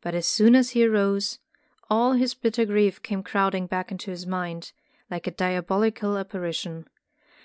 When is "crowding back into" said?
3.22-4.10